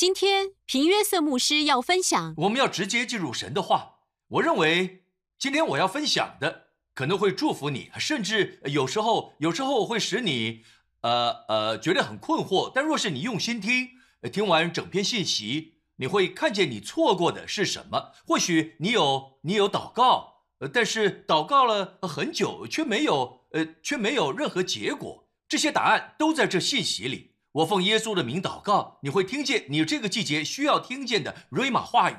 [0.00, 3.96] 今天平约瑟牧师要分享，我们要直接进入神的话。
[4.28, 5.04] 我认为
[5.38, 10.62] 今天我要分享的可能会祝福你，甚至有时候有时候会使你
[11.02, 12.72] 呃呃觉得很困惑。
[12.74, 13.90] 但若是你用心听，
[14.32, 18.12] 听完整篇信息，你会看见你错过的是什么。
[18.26, 25.28] 或许你有你有祷告，呃，但是祷告了很久却没有呃却没有任何结果。
[25.46, 27.29] 这些答案都在这信息里。
[27.52, 32.16] 我奉耶稣的名祷告，你会听见你这个季节需要听见的瑞玛话语。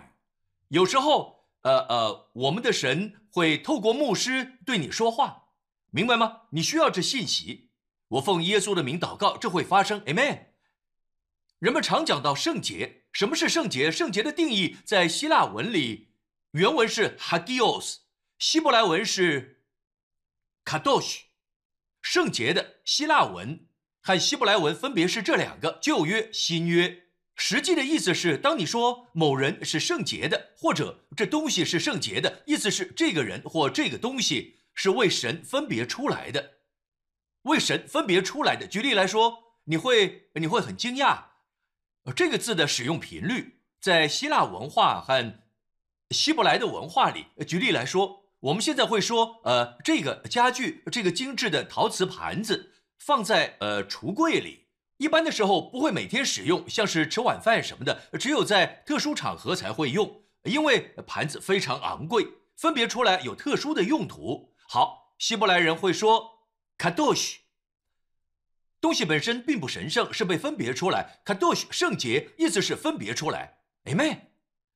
[0.68, 5.50] 有时候，呃呃，我们的神会透过牧师对你说话，
[5.90, 6.42] 明白吗？
[6.52, 7.70] 你需要这信息。
[8.10, 10.02] 我奉耶稣的名祷告，这会发生。
[10.02, 10.48] Amen。
[11.60, 13.90] 人们常讲到圣洁，什么是圣洁？
[13.90, 16.10] 圣洁的定义在希腊文里，
[16.52, 18.00] 原文是 hagios，
[18.38, 19.64] 希伯来文是
[20.66, 21.22] kadosh。
[22.02, 23.68] 圣洁的希腊文。
[24.02, 27.04] 和希伯来文分别是这两个旧约、新约，
[27.36, 36.54] 实际的意思是，当你说某人是圣洁的，或者这东西是圣洁的，意思是这个人或这个东西是为神分别出来的，
[37.44, 38.66] 为神分别出来的。
[38.66, 41.26] 举例来说，你会你会很惊讶，
[42.16, 45.40] 这个字的使用频率在希腊文化和
[46.10, 47.28] 希伯来的文化里。
[47.46, 52.70] 举例来说，我们现在会说，呃，这个家具，这个精致的陶瓷盘子。
[53.04, 64.54] 放在呃橱柜里，一般的时候不会每天使用，像是吃晚饭什么的，只有在特殊场合才会用，因为盘子非常昂贵，分别出来有特殊的用途。
[64.68, 66.46] 好，希伯来人会说
[66.78, 67.38] kadosh，
[68.80, 71.22] 东西本身并不神圣，是被分别出来。
[71.26, 73.58] kadosh 圣洁，意思是分别出来。
[73.86, 74.20] Amen。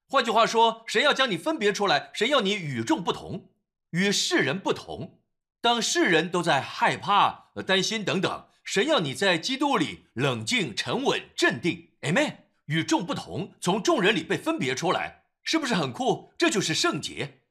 [0.08, 3.52] 换句话说，神要将你分别出来，神要你与众不同，
[3.92, 5.20] 与世人不同。
[5.62, 11.90] 当世人都在害怕、呃担心等等，神要你在基督里冷静、沉稳、镇定。
[12.02, 12.38] Amen。
[12.66, 16.34] 与众不同，从众人里被分别出来，是不是很酷？
[16.38, 17.42] 这就是圣洁。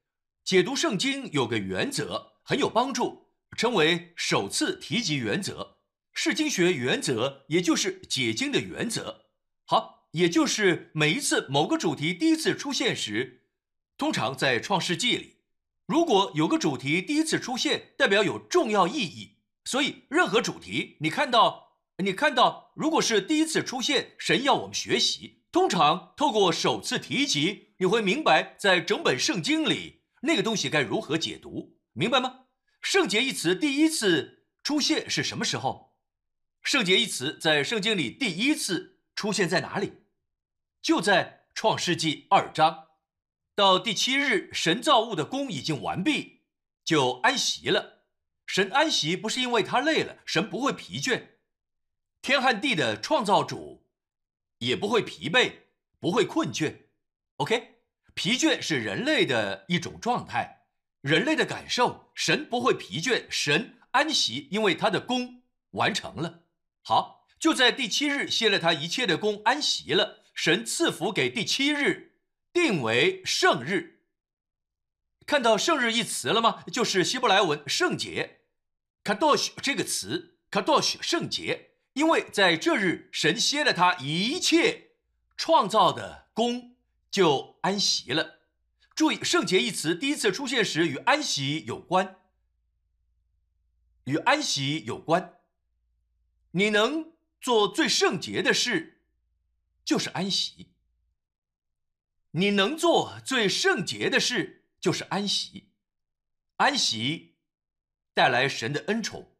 [0.44, 5.76] 解读圣经有个原则很有帮助，称为首次提及原则。
[6.12, 9.26] 释经学原则，也就是解经的原则。
[9.64, 13.44] 好，也就是每一次某个主题第一次出现时，
[13.96, 15.36] 通常在创世纪里。
[15.86, 19.33] 如果有个主题第一次出现，代表有重要意义。
[19.64, 25.42] 所以，任何主题，你看到，你看到，如果是第一次出现，神要我们学习。
[25.50, 32.46] 通常透过首次提及，你会明白，在整本圣经里，那个东西该如何解读，明白吗？
[32.82, 35.96] 圣洁一词第一次出现是什么时候？
[36.62, 39.92] 圣洁一词在圣经里第一次出现在哪里？
[40.82, 42.88] 就在创世纪二章。
[43.54, 46.40] 到第七日，神造物的功已经完毕，
[46.84, 47.93] 就安息了。
[48.46, 51.22] 神安息不是因为他累了，神不会疲倦。
[52.22, 53.86] 天和地的创造主
[54.58, 55.52] 也不会疲惫，
[56.00, 56.74] 不会困倦。
[57.36, 57.76] OK，
[58.14, 60.66] 疲倦是人类的一种状态，
[61.00, 62.10] 人类的感受。
[62.14, 66.44] 神不会疲倦，神安息，因为他的功完成了。
[66.82, 70.22] 好，就在第七日歇了他一切的功，安息了。
[70.34, 72.12] 神赐福给第七日。
[72.52, 73.93] 定为圣日，
[75.26, 76.64] 看到“圣日”一词了吗？
[76.72, 78.40] 就是希伯来文“圣洁
[79.02, 84.90] ”，kadosh 这个词，kadosh 圣洁，因为在这日神歇了他一切
[85.36, 86.76] 创造的功，
[87.10, 88.40] 就安息了。
[88.94, 92.16] 注意，“圣洁”一词第一次出现时与安息有关，
[94.04, 95.38] 与安息有关。
[96.52, 99.02] 你能做最圣洁的事，
[99.84, 100.68] 就是安息。
[102.32, 105.70] 你能做最圣洁的事，就是安息。
[106.56, 107.36] 安息
[108.12, 109.34] 带来神的恩宠，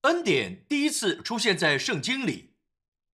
[0.00, 2.54] 恩典第一次出现在圣经里，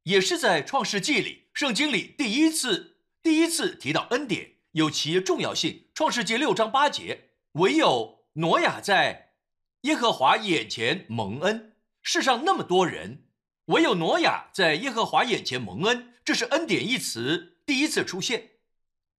[0.04, 1.48] 也是在创世纪里。
[1.52, 5.88] 圣经里第一次第一次提到恩典，有其重要性。
[5.94, 9.32] 创世纪六章八节，唯有挪亚在
[9.80, 11.74] 耶和华眼前蒙恩。
[12.02, 13.24] 世上那么多人，
[13.64, 18.50] 唯有挪亚在耶和华眼前蒙恩，这是恩典一词第一次出现。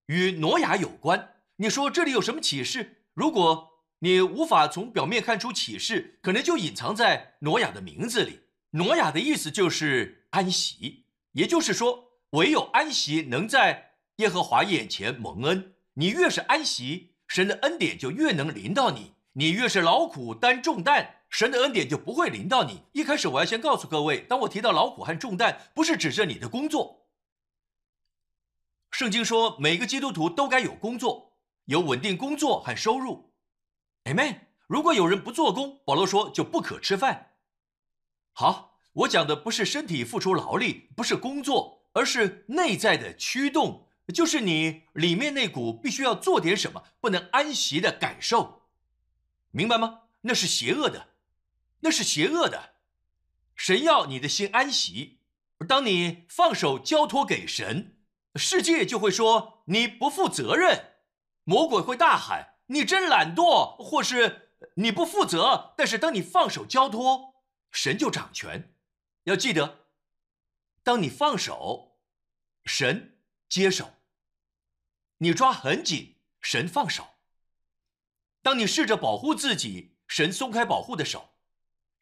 [0.05, 3.03] 与挪亚有关，你说这里有什么启示？
[3.13, 8.43] 如果你无法从表面看出启示，可能就隐藏在挪亚的名字里。
[8.71, 11.03] 挪亚的意思就是安息，
[11.33, 15.73] 也就是说，唯有安息能在耶和华眼前蒙恩。
[15.95, 22.83] 你越是安息，神的恩典就越能临到你；你越是劳苦担重担，神的恩典就不会临到你。
[22.93, 27.07] 一开始我要先告诉各位，当我提到劳苦和重担，不是指着你的工作。
[28.91, 31.28] 圣经说，每个基督徒都该有工作，
[31.69, 33.31] 有稳定工作和收入。
[34.05, 34.39] Amen。
[34.65, 37.33] 如果有人不做工，保罗说就不可吃饭。
[38.33, 48.63] 好，我讲的不是身体付出劳力，不是工作，而是内在的驱动，就是你里面那股必须要做点什么、不能安息的感受，
[49.51, 50.01] 明白吗？
[50.21, 51.09] 那是邪恶的，
[51.81, 52.71] 那是邪恶的。
[53.55, 55.19] 神要你的心安息，
[55.67, 57.95] 当你放手交托给神，
[58.35, 60.93] 世界就会说你不负责任，
[61.49, 65.73] 魔鬼会大喊你真懒惰，或是你不负责。
[65.75, 67.41] 但是当你放手交托，
[67.71, 68.75] 神就掌权。
[69.23, 69.87] 要记得，
[70.83, 71.97] 当你放手，
[72.65, 73.17] 神
[73.49, 73.85] 接手；
[75.17, 77.07] 你抓很紧，神放手。
[78.43, 81.31] 当你试着保护自己，神松开保护的手，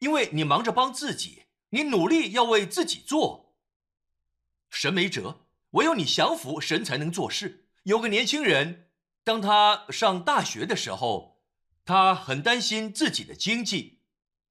[0.00, 1.44] 因为你忙着帮自己。
[1.70, 3.56] 你努力要为自己做，
[4.68, 7.70] 神没辙，唯有你降服，神才能做事。
[7.84, 8.87] 有个年轻人，
[9.28, 11.42] 当他上大学的时候，
[11.84, 14.00] 他很担心自己的经济，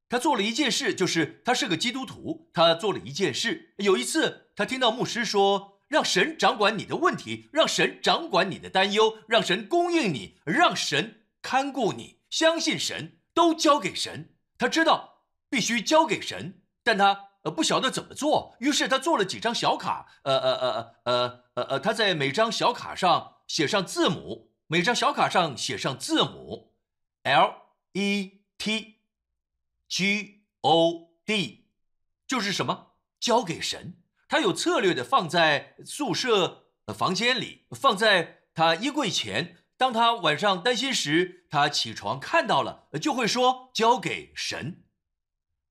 [0.08, 3.74] 他做了一件事，就是他是个基督徒，他做了一件事。
[3.78, 16.62] 有一次，他听到牧师说：“让神掌管你的问题，让神掌管你的担忧，让神供应你，让神看顾你，相信神，都交给神。”他知道必须交给神。
[16.84, 26.74] 但他呃不晓得怎么做，于是他做了几张小卡，呃呃呃呃呃呃，他在每张小卡上写上字母，每张小卡上写上字母
[27.24, 27.56] ，L
[27.94, 28.96] E T
[29.88, 31.70] G O D，
[32.28, 32.96] 就是什么？
[33.18, 34.04] 交给神。
[34.28, 39.64] 他有策略的放在宿舍房间里，放在他衣柜前。
[39.78, 44.84] 当他晚上担心时，他起床看到了，就会说交给神。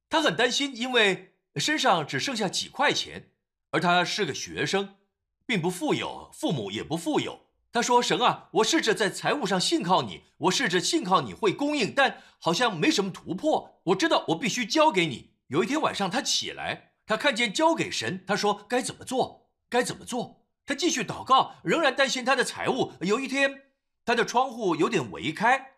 [0.08, 3.32] 他很担心，因为身上只剩下几块钱，
[3.72, 4.96] 而他是个学生，
[5.44, 7.45] 并不富有，父母也不富有。
[7.76, 13.82] 他说：“神啊，我试着在财务上信靠你，我试着信靠你会供应，但好像没什么突破。
[13.88, 19.50] 我知道我必须交给你。”有一天晚上，他起来，他看见交给神，他说：“该怎么做？
[19.68, 22.94] 该怎么做？”他继续祷告，仍然担心他的财务。
[23.02, 23.64] 有一天，
[24.06, 25.72] 他的窗户有点围开，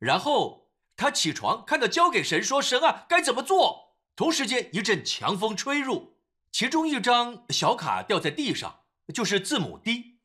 [0.00, 0.66] 然后。
[0.96, 6.16] 他起床，看到交给神，说：“神啊，该怎么做？”同时间，一阵强风吹入，
[6.50, 8.80] 其中一张小卡掉在地上，
[9.14, 10.15] 就是字母 D。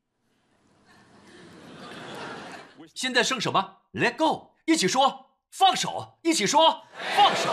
[2.94, 6.84] 现在剩什么？Let go，一起说放手，一起说
[7.16, 7.50] 放手。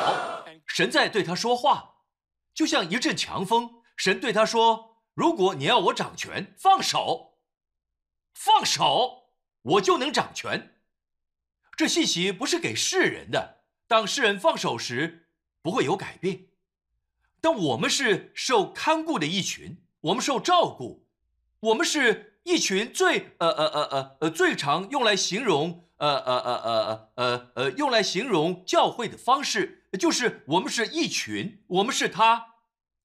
[0.66, 2.04] 神在对他说话，
[2.54, 3.82] 就像一阵强风。
[3.96, 7.40] 神对他说：“如果你要我掌权，放手，
[8.34, 9.32] 放手，
[9.62, 10.76] 我就能掌权。”
[11.76, 13.64] 这信息不是给世人的。
[13.88, 15.30] 当世人放手时，
[15.62, 16.48] 不会有改变。
[17.42, 21.08] 但我们是受看顾的一群，我们受照顾，
[21.62, 32.56] 我们是一群最呃呃呃呃呃最常用来形容呃呃呃呃呃呃用来形容教会的方式，就是我们是一群，我们是他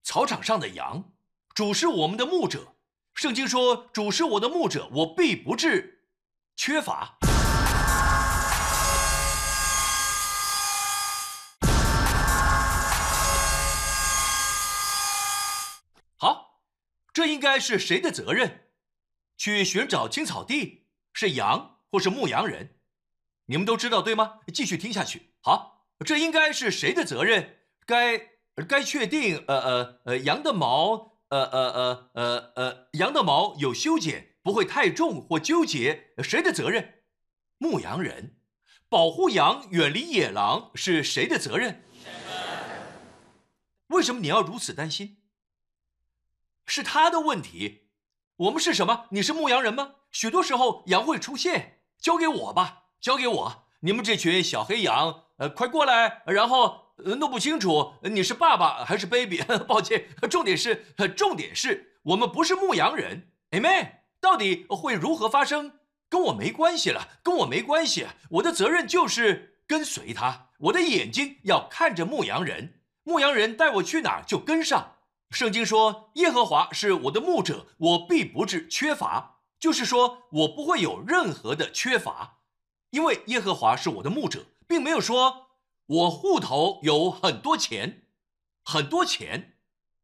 [0.02, 1.12] 草场上的羊，
[1.54, 2.75] 主是我们的牧者。
[3.12, 6.04] 圣经说，主是我的牧者，我必不至
[6.56, 7.19] 缺乏。
[16.16, 16.60] 好
[17.12, 18.63] 这应该是谁的责任？
[19.44, 22.79] 去寻找青草地是羊或是牧羊人？
[23.44, 24.41] 你们都知道对吗？
[24.55, 25.35] 继续听下去。
[25.43, 27.58] 好，这应该是谁的责任？
[27.85, 29.44] 该该确定。
[29.46, 36.14] 呃呃呃，羊的毛，呃呃呃呃呃，羊的毛有修剪，不会太重或纠结。
[36.23, 37.02] 谁的责任？
[37.59, 38.38] 牧羊人。
[38.88, 41.85] 保护羊远离野狼是谁的责任？
[43.88, 45.18] 为什么你要如此担心？
[46.64, 47.84] 是他的问题，
[48.37, 49.07] 我们是什么？
[49.11, 49.93] 你是牧羊人吗？
[50.11, 53.67] 许多时候羊会出现，交给我吧，交给我。
[53.81, 56.23] 你们这群小黑羊，呃，快过来。
[56.26, 60.09] 然后呃弄不清楚你是爸爸还是 baby， 抱歉。
[60.29, 60.85] 重点是，
[61.17, 63.31] 重点是我们不是牧羊人。
[63.50, 64.00] A 妹。
[64.21, 65.73] 到底会如何发生，
[66.09, 68.07] 跟我没关系了，跟我没关系。
[68.31, 74.93] 我的责任就是跟随他，我的眼睛要看着牧羊人，牧羊人带我去哪儿就跟上。
[75.35, 82.38] 圣经说：“耶和华是我的牧者，我必不致缺乏。”就是说我不会有任何的缺乏，
[82.91, 85.49] 因为耶和华是我的牧者，并没有说
[85.87, 88.05] 我户头有很多钱，
[88.62, 89.57] 很多钱，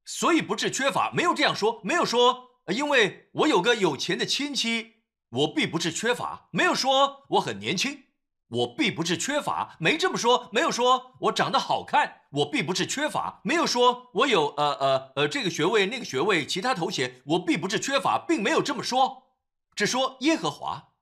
[0.04, 1.12] 所以不致缺乏。
[1.12, 6.48] 没有这样说，没有说，因为我有个有钱的亲戚，我必不至缺乏。
[6.50, 8.04] 没有说我很年轻。
[8.50, 19.36] 我必不是缺乏，没这么说，没有说我长得好看，我必不是缺乏，没有说我有呃呃呃这个学位那个学位其他头衔，我必不是缺乏，并没有这么说，
[19.74, 20.94] 只说耶和华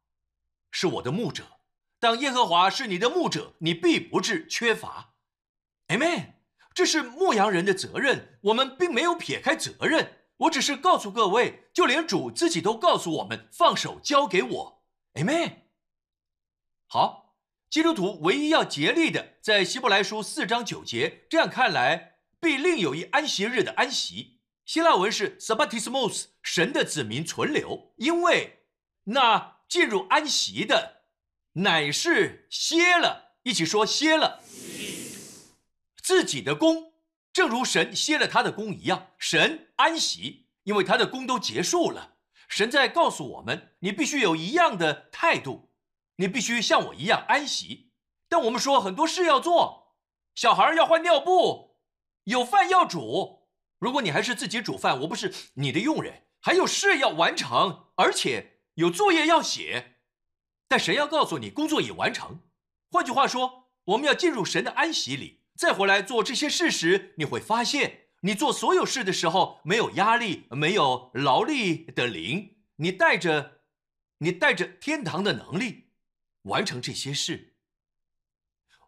[0.70, 1.44] 是我的牧者，
[1.98, 5.14] 当耶和华是你的牧者，你必不是缺乏
[5.88, 6.34] ，Amen。
[6.74, 14.84] 这是牧羊人的责任，我们并没有撇开责任，我只是告诉各位，就连主自己都告诉我们，放手交给我。
[15.14, 15.54] Amen。
[16.86, 17.27] 好，
[17.70, 24.38] 基督徒唯一要竭力的，在希伯来书四章九节，这样看来，必另有一安息日的安息。
[24.64, 28.60] 希腊文是 s a b a t i s m o s 神的子民存留，因为
[29.04, 31.02] 那进入安息的，
[31.54, 34.40] 乃是歇了，一起说歇了
[36.02, 36.94] 自己的功，
[37.34, 42.14] 正如神歇了他的功一样，神安息，因为他的功都结束了。
[42.48, 45.67] 神在告诉我们，你必须有一样的态度，
[46.18, 47.90] 你必须像我一样安息。
[48.28, 49.96] 但我们说很多事要做，
[50.34, 51.78] 小孩要换尿布，
[52.24, 53.48] 有饭要煮。
[53.78, 59.96] 如果你还是自己煮饭，我不是你的佣人，还有事要完成，而且有作业要写。
[60.66, 62.40] 但神要告诉你，工作已完成。
[62.90, 73.60] 换句话说，我们要进入神的安息里，再回来做这些事时，你会发现，你做所有事的时候没有压力，没有劳力的灵，你带着，
[74.18, 75.87] 你带着天堂的能力
[76.48, 77.54] 完成这些事。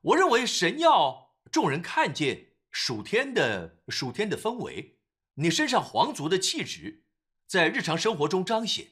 [0.02, 2.48] 我认为神要众人看见。
[2.72, 5.00] 属天的属天的氛围，
[5.34, 7.02] 你身上皇族的气质，
[7.44, 8.90] 在日常生活中彰显。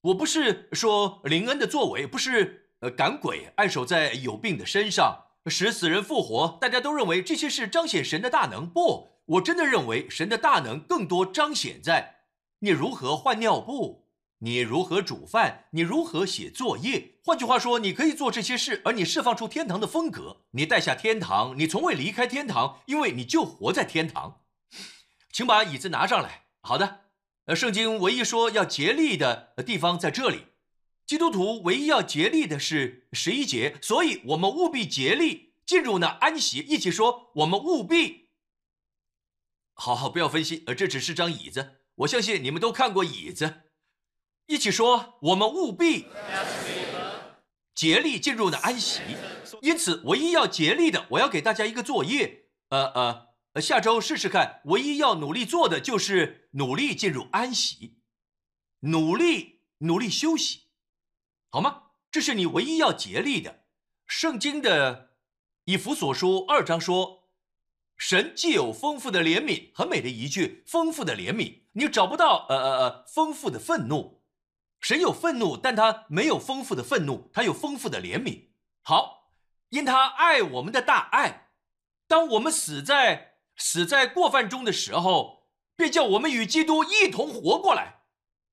[0.00, 8.66] 我不是说林恩的作为，不是呃赶鬼按守在有病的身上，使死人复活，大家都认为这些是彰显神的大能。
[8.66, 12.22] 不，我真的认为神的大能更多彰显在
[12.60, 14.09] 你如何换尿布。
[14.42, 15.66] 你如何煮饭？
[15.72, 17.18] 你如何写作业？
[17.22, 20.44] 换句话说，你可以做这些事，而你释放出天堂的风格。
[20.52, 24.40] 你带下天堂，你从未离开天堂，因为你就活在天堂。
[25.30, 26.46] 请把椅子拿上来。
[26.62, 27.00] 好的。
[27.46, 30.46] 呃，圣经唯一说要竭力的地方在这里。
[31.04, 36.58] 基督徒唯一要竭力的是十一节，所以我们务必竭力进入那安息。
[36.60, 38.30] 一起说，我们务必。
[39.74, 40.62] 好好，不要分析。
[40.66, 41.80] 呃，这只是张椅子。
[41.96, 43.64] 我相信你们都看过椅子。
[44.50, 46.06] 一起说，我们务必
[47.72, 49.00] 竭力进入的安息。
[49.62, 52.46] 因此，唯一要竭力的，我要给大家一个作业。
[52.70, 54.60] 呃呃，下周试试看。
[54.64, 58.00] 唯一要努力做的就是努力进入安息，
[58.80, 60.62] 努力努力休息，
[61.48, 61.82] 好吗？
[62.10, 63.60] 这是你唯一要竭力的。
[64.08, 65.10] 圣经的
[65.66, 67.28] 以弗所书二章说，
[67.96, 71.60] 神既有丰富的怜悯，很美的一句，丰富的怜悯。
[71.74, 74.19] 你找不到呃呃呃丰富的愤怒。
[74.80, 78.48] 神有愤怒，但他没有丰富的愤怒，他有丰富的怜悯。
[78.82, 79.32] 好，
[79.68, 81.50] 因他爱我们的大爱，
[82.08, 88.00] 当我们死在死在过犯中的时候，便叫我们与基督一同活过来。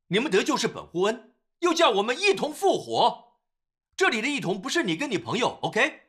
[0.09, 3.39] 你们得救是本乎恩，又叫我们一同复活。
[3.95, 6.01] 这里的一同不是你跟你朋友，OK，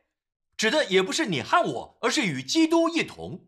[0.57, 3.47] 指的也不是你和我，而是与基督一同。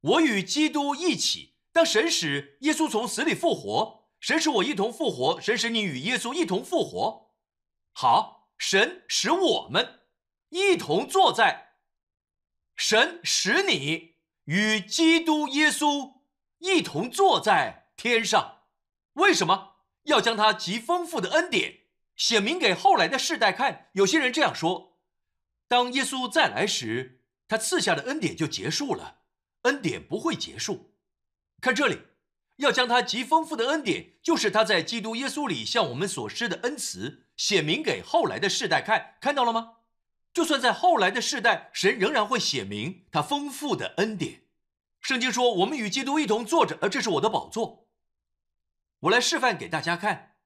[0.00, 4.05] 我与基督一起，当神使耶稣从死里复活。
[4.18, 7.34] 神使我一同复活，神使你与耶稣一同复活。
[7.92, 10.00] 好，神使我们
[10.48, 11.74] 一同坐在，
[12.74, 16.14] 神使你与基督耶稣
[16.58, 18.62] 一同坐在天上。
[19.12, 21.80] 为什么要将他极丰富的恩典
[22.16, 23.90] 显明给后来的世代看？
[23.92, 24.98] 有些人这样说：
[25.68, 29.20] 当耶稣再来时，他赐下的恩典就结束了，
[29.62, 30.94] 恩典不会结束。
[31.60, 32.00] 看这里。
[32.56, 39.74] 要将他极丰富的恩典，就是他在基督耶稣里向我们所施的恩慈，显明给后来的世代看，看到了吗？
[40.32, 44.42] 就算在后来的世代，神仍然会显明他丰富的恩典。
[45.00, 47.86] 圣经说：“我们与基督一同坐着，而这是我的宝座。”
[49.00, 50.36] 我来示范给大家看。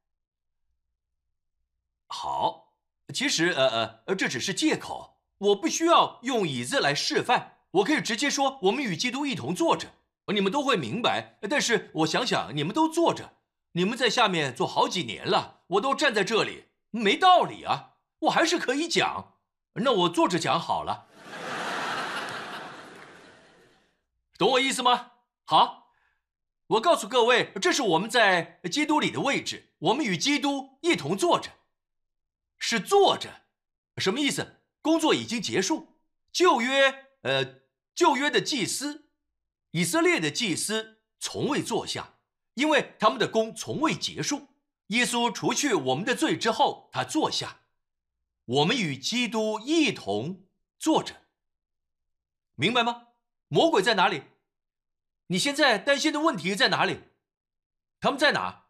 [2.08, 2.74] 好，
[3.14, 9.94] 其实呃呃呃，这只是借口，我不需要用椅子来示范，我可以直接说：“我们与基督一同坐着。”
[10.26, 13.32] 你们都会明白，但是我想想，你们都坐着，
[13.72, 17.94] 你们在下面坐好几年了，我都站在这里，没道理啊！
[18.20, 19.38] 我还是可以讲，
[19.74, 21.08] 那我坐着讲好了，
[24.38, 25.12] 懂我意思吗？
[25.44, 25.94] 好，
[26.68, 31.50] 我告诉各位，这是我们在基督里的位置，我们与基督一同坐着，
[32.58, 33.42] 是坐着，
[33.96, 34.60] 什么意思？
[34.80, 35.98] 工作已经结束，
[36.32, 37.62] 旧约，呃，
[37.96, 39.09] 旧约的祭司。
[39.72, 42.14] 以色列的祭司从未坐下，
[42.54, 44.48] 因为他们的功从未结束。
[44.88, 47.58] 耶稣除去我们的罪之后，他坐下。
[48.46, 50.44] 我们与基督一同
[50.76, 51.14] 坐着，
[52.56, 53.08] 明白吗？
[53.46, 54.24] 魔鬼在哪里？
[55.28, 56.98] 你现在担心的问题在哪里？
[58.00, 58.64] 他们在哪？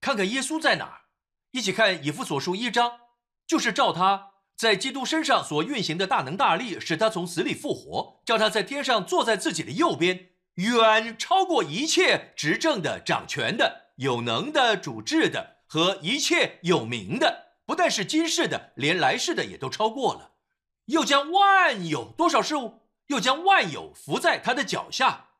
[0.00, 1.02] 看看耶稣在哪？
[1.50, 2.98] 一起看以弗所书一章，
[3.46, 10.29] 就是照他在基督身上所运行的大能大力，使他从死里复活，叫他在天上坐在自己的右边。
[10.60, 20.32] 远超过一切执政的、掌权的、有能的、主治的和一切有名的，不但是今世的，连来世的也都超过了。
[20.86, 25.30] 又将万有多少事物，又将万有伏在他的脚下，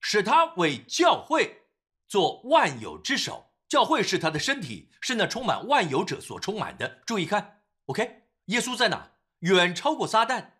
[0.00, 1.62] 使他为教会
[2.08, 3.52] 做万有之首。
[3.68, 7.00] 教会是他的身体，是那充满万有者所充满的。
[7.06, 9.12] 注意看，OK，耶稣在哪？
[9.40, 10.52] 远超过撒旦，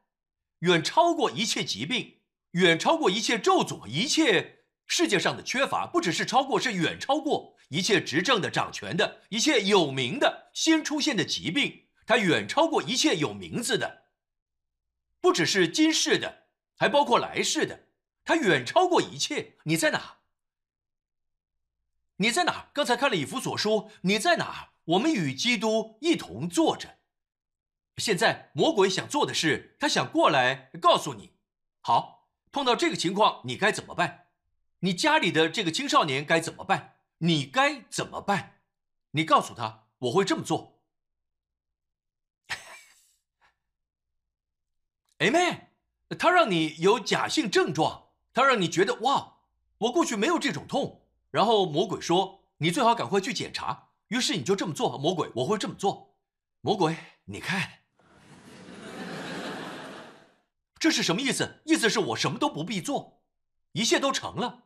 [0.61, 2.19] 远超过一切疾病，
[2.55, 14.05] 远超过一切咒诅，一切世界上的缺乏，不只是超过，是远超过一切执政的、掌权的，一切有名的、新出现的疾病，它远超过一切有名字的，
[15.21, 16.47] 不只是今世的，
[16.77, 17.89] 还包括来世的，
[18.25, 19.57] 它远超过一切。
[19.65, 20.19] 你在哪？
[22.19, 22.69] 你在哪？
[22.73, 24.71] 刚才看了以弗所书，你在哪？
[24.85, 26.99] 我们与基督一同坐着。
[27.97, 31.33] 现在魔鬼想做的是，他想过来告诉你：
[31.81, 32.14] 好，
[32.55, 34.29] 碰到这个情况，你该怎么办？
[34.79, 36.99] 你家里的这个青少年该怎么办？
[37.19, 38.61] 你该怎么办？
[39.11, 40.79] 你告诉他，我会这么做。
[45.19, 45.71] 哎妹，
[46.17, 49.39] 他让你有假性症状，他让你觉得哇，
[49.79, 51.09] 我过去没有这种痛。
[51.33, 54.97] 然后魔鬼说：“你最好赶快去检查。”于是你就这么做。
[54.97, 56.15] 魔鬼，我会这么做。
[56.61, 57.81] 魔鬼，你看，
[60.85, 61.63] 这是什么意思？
[61.65, 63.23] 意思是我什么都不必做，
[63.73, 64.65] 一切都成了。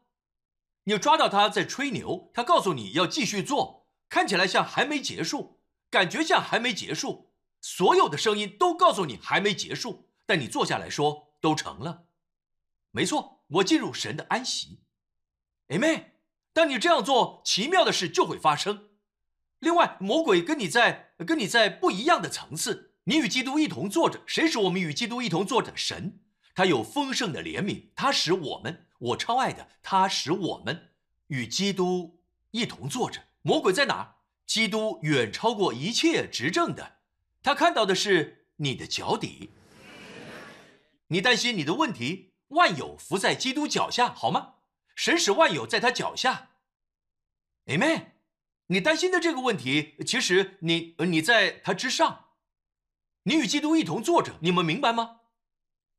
[0.82, 12.06] 你抓到他在吹牛，他告诉你要继续做，看起来像还没结束，感觉像还没结束，所有的声音都告诉你还没结束，但你坐下来说都成了。
[12.90, 14.80] 没错，我进入神的安息。
[15.68, 16.16] 哎妹。
[16.52, 18.88] 当你这样做，奇妙的事就会发生。
[19.60, 22.87] 另外，魔鬼跟你在跟你在不一样的层次。
[23.08, 25.74] 你与基督一同坐着，谁使我们与基督一同坐着？
[25.74, 26.20] 神，
[26.54, 30.90] 他有丰盛的怜悯，他使我们，我超爱的，他使我们
[31.28, 33.24] 与基督一同坐着。
[33.40, 34.16] 魔鬼在哪？
[34.44, 36.98] 基督远超过一切执政的，
[37.42, 39.52] 他看到的是你的脚底。
[41.06, 44.56] 你担心你的问题，万有伏在基督脚下，好吗？
[44.94, 46.50] 神使万有在他脚下
[47.64, 48.08] ，Amen。
[48.66, 52.26] 你担心的这个问题，其实你你在他之上，
[53.28, 55.16] 你与基督一同坐着，你们明白吗？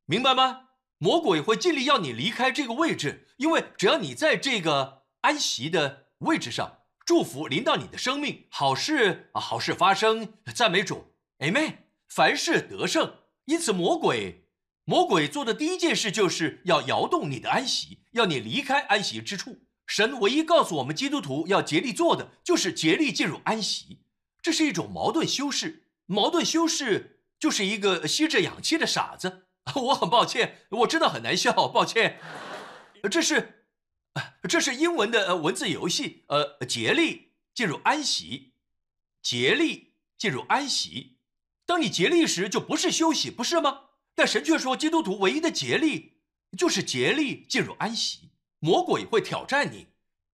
[0.05, 0.69] 明白吗？
[0.97, 11.75] 魔鬼会尽力要你离开这个位置，因为只要你在这个安息的位置上，祝福临到你的生命，好事啊，好事发生，赞美主，Amen。
[12.07, 14.47] 凡事得胜，因此魔鬼。
[14.85, 19.67] 魔鬼做的第一件事就是要摇动你的安息，要你离开安息之处。
[19.85, 23.99] 神唯一告诉我们基督徒要竭力做的，就是竭力进入安息。
[24.41, 29.47] 这是一种矛盾修饰，矛盾修饰就是一个吸着氧气的傻子。
[29.75, 32.19] 我很抱歉，我知道很难笑，抱歉。
[33.09, 33.65] 这是，
[34.47, 36.25] 这是英文的文字游戏。
[36.27, 38.53] 呃，竭力进入安息，
[39.21, 41.17] 竭力进入安息。
[41.65, 43.81] 当你竭力时，就不是休息，不是吗？
[44.15, 46.23] 但神却说，基督徒唯一的竭力
[46.57, 48.31] 就是竭力进入安息。
[48.57, 49.87] 魔鬼会挑战你，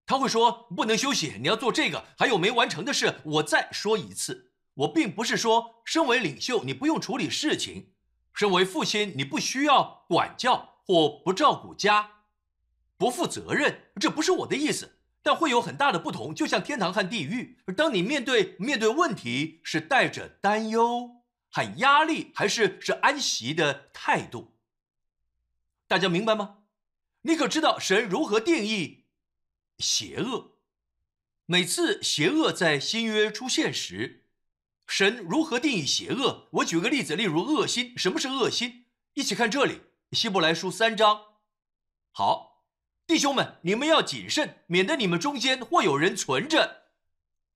[0.06, 3.20] 他会说不能休息，你要做这个，还有没完成的事。
[3.26, 7.92] 我再说一次，我并不是说身为领袖你不用处理事情，
[8.34, 12.12] 身为父亲你不需要管教或不照顾家，
[12.98, 15.00] 不负责任，这不是我的意思。
[15.22, 17.58] 但会有很大的不同，就像天堂和地狱。
[17.76, 21.24] 当你面对面对问题，是带着担忧。
[21.50, 24.58] 和压力，还是是安息的态度？
[25.88, 26.58] 大家明白吗？
[27.22, 29.06] 你可知道神如何定义
[29.78, 30.58] 邪恶？
[31.46, 34.25] 每次邪恶在新约出现时，
[34.88, 36.48] 神如何定义邪恶？
[36.52, 37.98] 我举个例子，例如恶心。
[37.98, 38.86] 什么是恶心？
[39.14, 41.22] 一起看这里，希伯来书三章。
[42.12, 42.66] 好，
[43.08, 46.84] 弟兄们，你们要谨慎，免得你们中间或有人存着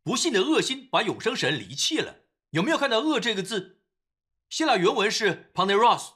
[0.03, 2.21] 不幸的恶心，把永生神离弃了。
[2.51, 3.81] 有没有看到“恶”这个字？
[4.49, 6.13] 希腊原文是 paneros，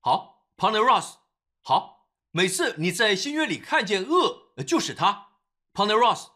[0.00, 1.16] 好 paneros，
[1.62, 2.08] 好。
[2.30, 5.28] 每次你在新约里看见恶，就是他
[5.72, 6.28] paneros，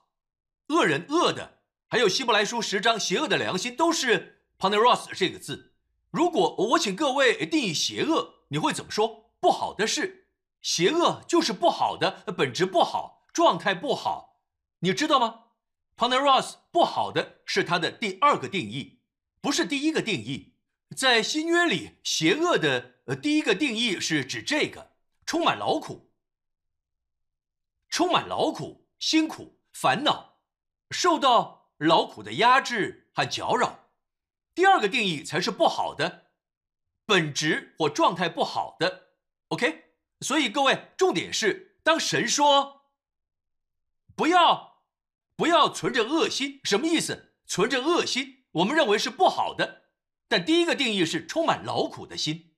[0.68, 1.60] 恶人恶的。
[1.92, 5.74] 还有希伯来书十章邪恶的良心都是 paneros 这个字。
[6.12, 9.33] 如果我请各位定义邪恶，你会怎么说？
[9.40, 10.29] 不好的事，
[10.62, 14.40] 邪恶就是不好的，本质不好，状态不好，
[14.79, 15.46] 你知道吗
[15.96, 19.00] ？paneros 不好的是它的第二个定义，
[19.40, 20.55] 不是第一个定义。
[20.96, 24.92] 在新约里，邪恶的呃第一个定义是指这个
[25.26, 26.12] 充满劳苦、
[27.88, 30.37] 充满劳苦、辛苦、烦恼，
[30.92, 33.88] 受到劳苦的压制和搅扰。
[34.55, 36.31] 第二个定义才是不好的，
[37.07, 39.09] 本质或状态不好的。
[39.49, 41.79] OK，所以各位，重点是。
[41.83, 42.83] 当神说
[44.14, 44.85] 不要
[45.35, 47.33] 不要存着恶心，什么意思？
[47.47, 49.85] 存着恶心，我们认为是不好的。
[50.29, 52.50] 但第一个定义是充满劳苦的心。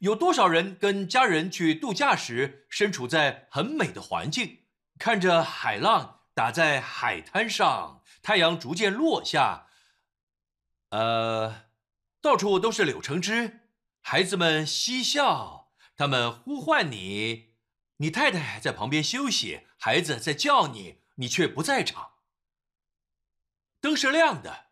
[0.00, 4.64] 有多少人跟家人去度假时，身处在很美的环境，
[4.98, 9.68] 看着海浪打在海滩上，太阳逐渐落下，
[10.90, 11.66] 呃，
[12.20, 13.68] 到处都是柳橙汁，
[14.00, 17.54] 孩子们嬉笑，他们呼唤你，
[17.96, 22.14] 你太太在旁边休息，孩子在叫你，你却不在场，
[23.80, 24.66] 灯是亮的，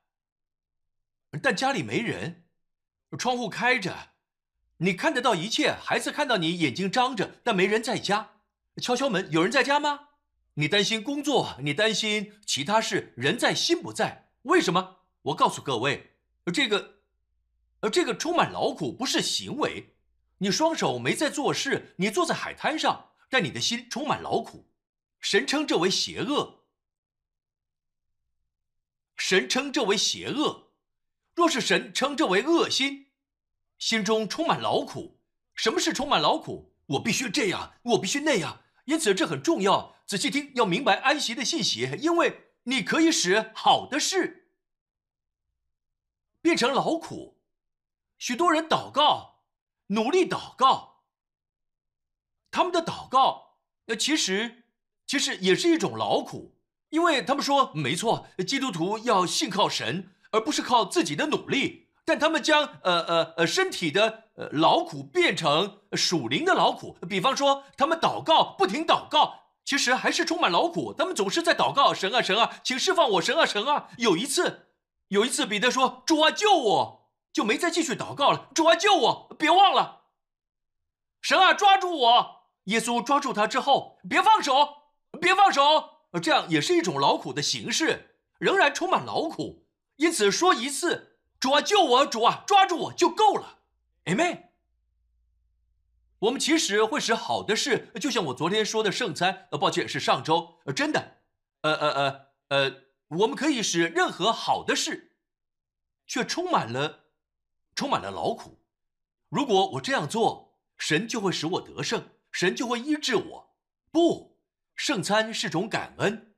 [1.43, 2.45] 但家里没人，
[3.19, 4.12] 窗户开着。
[4.83, 8.33] 你看得到一切，孩子看到你眼睛张着，但没人在家。
[8.79, 10.09] 敲敲门，有人在家吗？
[10.55, 14.31] 你担心工作，你担心其他事，人在心不在。
[14.43, 14.97] 为什么？
[15.23, 16.17] 我告诉各位，
[16.53, 16.97] 这个，
[17.81, 19.95] 呃，这个充满劳苦不是行为。
[20.39, 24.69] 你双手没在做事，你坐在海滩上，但你的心充满劳苦。
[25.21, 26.65] 神称这为邪恶。
[29.17, 30.73] 神称这为邪恶。
[31.37, 33.07] 若是神称这为恶心。
[33.83, 35.19] 心中充满劳苦，
[35.57, 36.73] 什么是充满劳苦？
[36.87, 39.97] 我必须这样，我必须那样，因此这很重要。
[40.07, 44.53] 仔细听，要明白安息的信息，因为你可以使好的事
[46.41, 47.41] 变成劳苦。
[48.19, 49.43] 许多人祷告，
[49.89, 51.03] 努力祷告，
[52.53, 54.63] 他们的祷告，呃，其实
[55.09, 56.57] 其实也是一种劳苦，
[56.91, 61.82] 因为他们说，没错，基督徒要信靠神，而不是靠自己的努力。
[62.05, 69.35] 但他们将呃呃呃身体的呃劳苦变成属灵的劳苦，比方说他们祷告不停祷告，
[69.65, 70.93] 其实还是充满劳苦。
[70.93, 73.89] 他们总是在祷告，神啊神啊，请释放我，神啊神啊。
[73.99, 74.67] 有一次，
[75.09, 78.49] 有一次彼得说主啊救我，就没再继续祷告了。
[78.53, 80.07] 主啊救我，别忘了，
[81.21, 82.43] 神啊抓住我。
[82.65, 84.69] 耶稣抓住他之后，别放手，
[85.21, 85.91] 别放手。
[86.21, 89.69] 这样也是一种劳苦的形式，仍然充满劳苦。
[89.97, 91.11] 因此说一次。
[91.43, 92.07] 主啊，救我！
[92.07, 93.59] 主啊，抓住我就够了。
[94.05, 94.51] Amen。
[96.21, 101.17] 我们其实会使好的事，就像我昨天说的圣餐，呃，抱歉，是上周，呃，真的，
[101.63, 105.17] 呃呃呃呃，我们可以使任何好的事，
[106.07, 107.07] 却充满了，
[107.75, 108.61] 充满了劳苦。
[109.29, 113.57] 如果我这样做，神就会使我得胜，神就会医治我。
[113.91, 114.39] 不，
[114.77, 116.37] 圣餐是种感恩，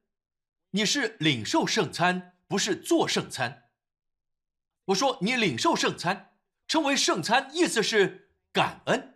[0.70, 3.63] 你是领受圣餐，不是做圣餐。
[4.86, 6.34] 我说你领受圣餐，
[6.68, 9.14] 称为圣餐，意思是感恩。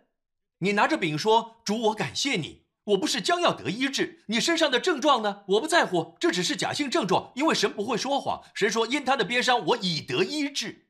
[0.59, 4.23] 你拿着饼说：“主，我感谢你，我不是将要得医治。
[4.27, 5.43] 你身上的症状呢？
[5.49, 8.43] 我不在乎，这只是假性症状，因为神不会说谎。
[8.55, 10.87] 神说：因他的鞭伤，我已得医治。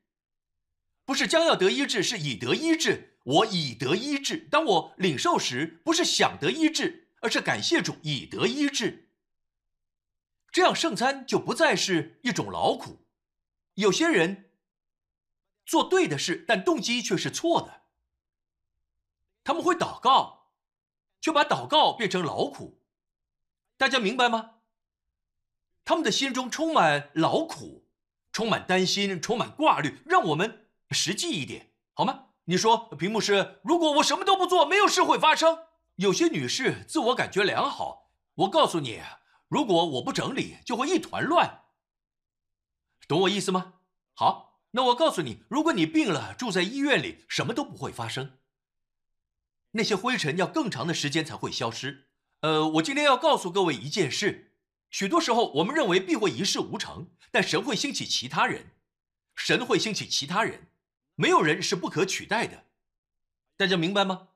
[1.05, 3.17] 不是将要得医治，是已得医治。
[3.25, 4.47] 我已得医治。
[4.49, 9.09] 当我领受时，不是想得医治，而是感谢主已得医治。
[10.51, 13.05] 这样圣餐就不再是一种劳苦。
[13.75, 14.45] 有些人。
[15.69, 17.81] 做对的事，但动机却是错的。
[19.43, 20.47] 他们会祷告，
[21.21, 22.81] 却把祷告变成劳苦。
[23.77, 24.55] 大家明白吗？
[25.85, 27.85] 他们的心中充满劳苦，
[28.31, 30.01] 充满担心，充满挂虑。
[30.07, 32.29] 让我们实际一点，好吗？
[32.45, 35.65] 你说，屏幕是，如果我什么都不做，没有事会发生。
[35.97, 39.03] 有些女士自我感觉良好，我告诉你，
[39.47, 41.65] 如果我不整理，就会一团乱。
[43.07, 43.75] 懂我意思吗？
[44.15, 44.48] 好。
[44.71, 48.37] 那我告诉你，如果你病了，住在医院里，什么都不会发生。
[49.71, 52.09] 那些灰尘要更长的时间才会消失。
[52.41, 54.55] 呃，我今天要告诉各位一件事：
[54.89, 58.71] 许多时候，我们认为必会一事无成，但神会兴起其他人，
[59.35, 60.67] 神会兴起其他人，
[61.15, 62.65] 没有人是不可取代的。
[63.57, 64.29] 大家明白吗？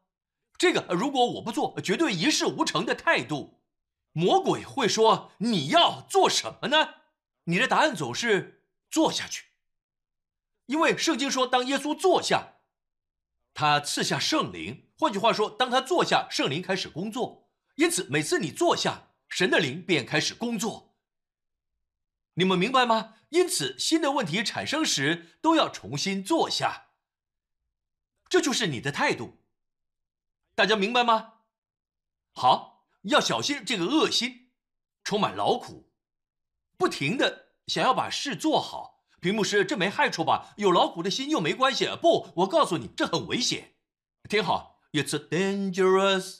[0.57, 3.61] 这个如果我不做，绝对一事无成的态度，
[4.11, 6.95] 魔鬼会说：“你要做什么呢？”
[7.45, 9.45] 你的答案总是做下去。
[10.67, 12.53] 因为圣经说，当耶稣坐下，
[13.53, 14.89] 他赐下圣灵。
[14.97, 17.49] 换句话说，当他坐下，圣灵开始工作。
[17.75, 20.95] 因此，每次你坐下，神的灵便开始工作。
[22.35, 23.15] 你们明白吗？
[23.29, 26.87] 因此，新的问题产生时，都要重新坐下。
[28.29, 29.39] 这就是你的态度。
[30.55, 31.33] 大家明白吗？
[32.31, 34.51] 好，要小心这个恶心，
[35.03, 35.91] 充满劳苦，
[36.77, 38.92] 不停的想要把事做好。
[39.23, 40.53] 屏幕师，这没害处吧？
[40.57, 41.87] 有老虎的心又没关系。
[42.01, 43.75] 不，我告诉你，这很危险。
[44.29, 46.39] 听好，It's dangerous。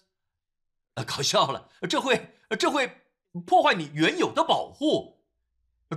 [0.95, 2.91] 呃，搞笑了，这会这会
[3.45, 5.23] 破坏你原有的保护。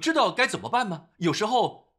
[0.01, 1.07] 知道该怎么办吗？
[1.19, 1.93] 有时候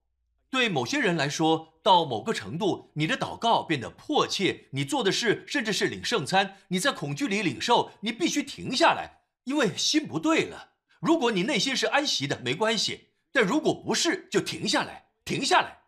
[0.50, 10.76] 对某些人来说，到某个程度，你的祷告变得迫切，你做的事甚至是领圣餐，你在恐惧里领受，你必须停下来，因为心不对了。
[11.02, 13.07] 如果你内心是安息的，没关系；
[13.40, 15.84] 但如果不是，就停下来，停下来，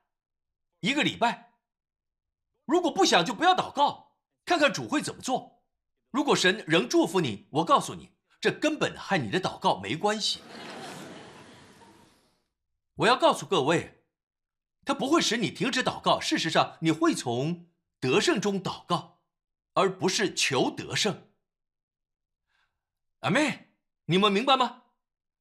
[0.81, 1.55] 一个礼拜。
[2.65, 5.63] 如果不想，就不要祷告，看看主会怎么做。
[6.11, 10.41] 如果神仍祝福你，我告诉你，这根本和你的祷告没关系。
[12.93, 14.03] 我要告诉各位，
[14.85, 16.19] 它不会使你停止祷告。
[16.19, 19.23] 事实上，你会从得胜中祷告，
[19.73, 21.31] 而不是求得胜。
[23.21, 23.71] 阿妹，
[24.05, 24.83] 你们明白吗？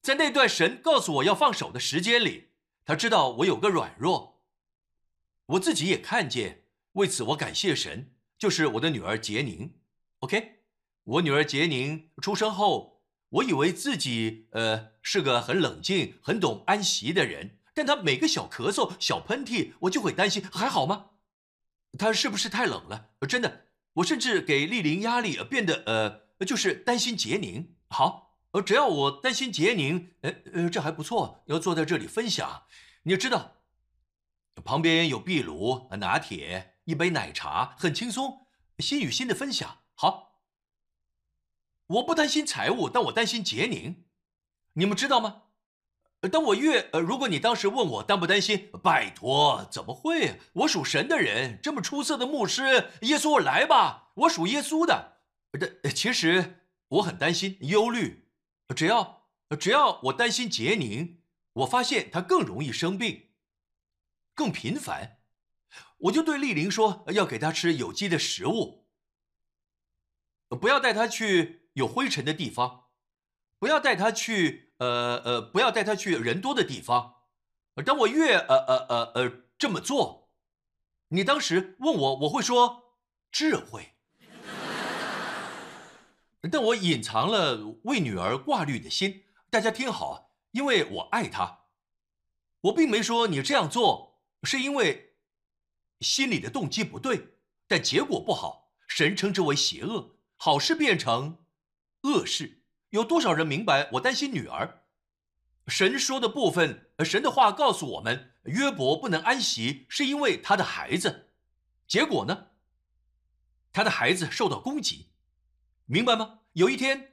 [0.01, 2.49] 在那段神告诉我要放手的时间里，
[2.85, 4.43] 他知道我有个软弱，
[5.47, 8.15] 我自己也看见，为此我感谢神。
[8.39, 9.75] 就是我的女儿杰宁
[10.21, 10.61] ，OK，
[11.03, 21.11] 我女儿杰宁出生后，我以为自己呃是个很冷静、很懂安息的人，但她每个小咳嗽、小喷嚏，我就会担心还好吗？
[21.99, 23.11] 她是不是太冷了？
[23.29, 27.75] 真的，我甚至给丽玲压力，变得呃就是担心杰宁。
[27.89, 28.28] 好。
[28.53, 31.45] 呃，只要我担心杰宁，呃呃，这还不错。
[31.49, 32.63] 要坐在这里分享，
[33.03, 33.57] 你知道，
[34.65, 38.47] 旁边有壁炉、拿铁、一杯奶茶，很轻松，
[38.79, 39.81] 心与心的分享。
[39.95, 40.41] 好，
[41.89, 44.07] 我不担心财务，但我担心杰宁。
[44.75, 45.43] 你们知道吗？
[46.33, 46.89] 当我越……
[46.93, 50.41] 呃，如果你当时问我担不担心，拜托，怎么会？
[50.55, 55.19] 我属神的人，这么出色的牧师，耶稣，来吧，我属耶稣的。
[55.53, 58.28] 这其实我很担心，忧虑。
[58.75, 59.29] 只要
[59.59, 63.31] 只要我担心杰宁，我发现他更容易生病，
[64.35, 65.21] 更频繁，
[65.99, 68.87] 我就对丽玲说要给他吃有机的食物，
[70.49, 72.89] 不要带他去有灰尘的地方，
[73.59, 77.17] 不要带他去呃呃不要带他去人多的地方。
[77.85, 80.31] 当我越呃呃呃呃这么做，
[81.09, 82.97] 你当时问我，我会说
[83.31, 83.95] 智慧。
[86.51, 91.65] 但我隐藏了为女儿挂虑的心，大家听好，因为我爱她。
[92.61, 95.17] 我并没说你这样做是因为
[96.01, 97.35] 心里的动机不对，
[97.67, 101.45] 但结果不好，神称之为邪恶，好事变成
[102.03, 102.63] 恶事。
[102.91, 103.91] 有多少人明白？
[103.95, 104.85] 我担心女儿。
[105.67, 111.31] 神说的部分，神的话告诉我们，约伯不能安息，是因为他的孩子。
[111.87, 112.49] 结果呢？
[113.73, 115.11] 他的孩子受到攻击。
[115.91, 116.41] 明白吗？
[116.53, 117.13] 有一天，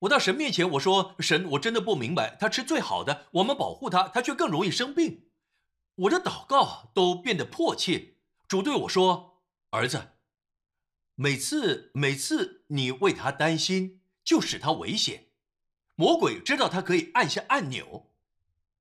[0.00, 5.28] 我到神面前，我说：“神，我真的不明白，他吃最好的，我们保护他，他却更容易生病。”
[5.94, 8.16] 我的祷告都变得迫切。
[8.48, 10.08] 主对我说：“儿子，
[11.14, 15.28] 每次每次你为他担心，就使他危险。
[15.94, 18.10] 魔鬼知道他可以按下按钮，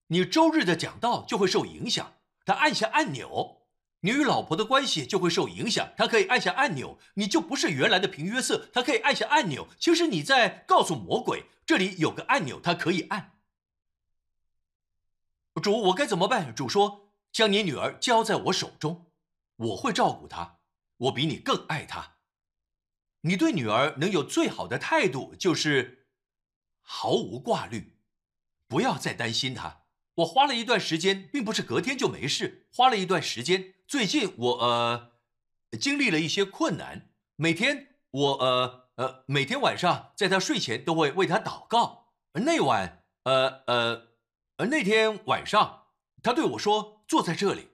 [0.07, 2.15] 你周日的讲道就会受影响。
[2.43, 3.60] 他按下按钮。”
[4.03, 5.93] 你与老婆的关系就会受影响。
[5.95, 8.69] 他可以按下按钮，你就不是原来的平约瑟。
[8.73, 13.37] 他可以按下按钮，其实你在告诉魔鬼，这里有个按钮，他可以按。
[15.61, 16.53] 主，我该怎么办？
[16.55, 19.11] 主说：“将你女儿交在我手中，
[19.57, 20.59] 我会照顾她。
[20.97, 22.13] 我比你更爱她。
[23.21, 26.07] 你对女儿能有最好的态度，就是
[26.81, 27.97] 毫无挂虑，
[28.67, 29.81] 不要再担心她。
[30.15, 35.11] 我花了一段时间，并不是隔天就没事，花了一段时间。”最近我呃
[35.77, 42.13] 经历了一些困难，每天我呃呃每天晚上在他睡前都会为他祷告。
[42.35, 44.07] 那晚呃呃
[44.55, 45.87] 呃那天晚上，
[46.23, 47.71] 他对我说：“坐在这里。”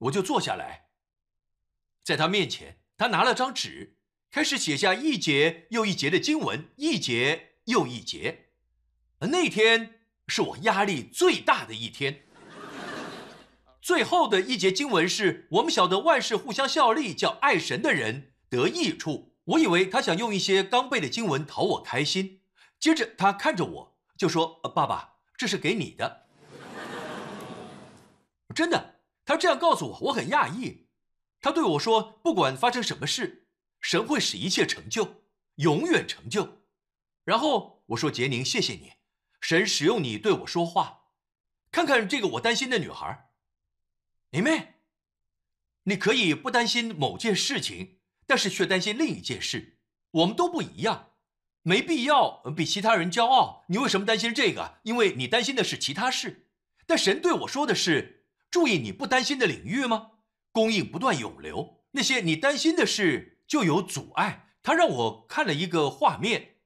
[0.00, 0.86] 我就坐下来，
[2.02, 3.98] 在他面前，他拿了张纸，
[4.30, 8.46] 开始写下一节又一节的经文，一节又一节。
[9.18, 12.25] 那天是我压力最大的一天。
[13.86, 19.36] 最后的一节经文是我们晓得万事互相效力，叫爱神的人得益处。
[19.44, 22.40] 我以为他想用一些刚背的经文讨我开心，
[22.80, 26.26] 接着他看着我就说：“爸爸，这是给你的。”
[28.52, 30.88] 真的，他这样告诉我，我很讶异。
[31.40, 33.46] 他对我说：“不管发生什么事，
[33.80, 35.22] 神会使一切成就，
[35.58, 36.64] 永远成就。”
[37.22, 38.94] 然后我说：“杰宁，谢谢你，
[39.40, 41.02] 神使用你对我说话。
[41.70, 43.22] 看看这个我担心的女孩。”
[44.40, 44.74] 妹妹，
[45.84, 49.78] 你可以不担心某件事情，但是却担心另一件事。
[50.12, 51.10] 我们都不一样，
[51.62, 53.64] 没必要比其他人骄傲。
[53.68, 54.78] 你为什么担心这个？
[54.82, 56.48] 因为你担心的是其他事。
[56.86, 60.12] 但神对我说的是：注意你不担心的领域吗？
[60.52, 61.82] 供应不断涌流。
[61.92, 64.54] 那些你担心的事就有阻碍。
[64.62, 66.56] 他让我看了一个画面。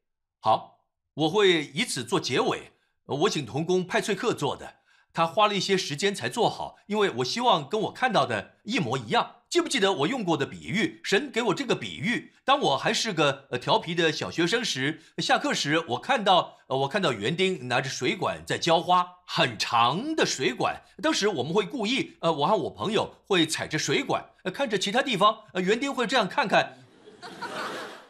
[0.41, 2.73] 好，我会以此做结尾。
[3.05, 4.80] 我请童工派翠克做的。
[5.13, 9.37] 他花了一些时间才做好，因为我希望跟我看到的一模一样。
[9.49, 11.01] 记不记得我用过的比喻？
[11.03, 20.81] 神给我这个比喻：当我还是个呃调皮的小学生时，下课时我看到呃我看到园丁拿着水管在浇花，很长的水管。
[21.03, 26.79] 当时我们会故意呃我和我朋友会踩着水管，呃看着其他地方，呃园丁会这样看看。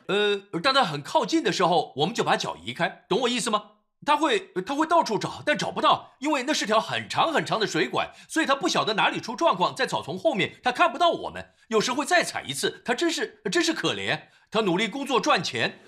[0.08, 3.62] 呃，当他很靠近的时候，我们就把脚移开，懂我意思吗？
[4.06, 11.52] 他会他会到处找，但找不到，因为那是条很长很长的水管，所以他不晓得哪里出状况，在草丛后面，他看不到我们。
[11.68, 14.28] 有时会再踩一次，他真是真是可怜。
[14.50, 15.80] 他努力工作赚钱，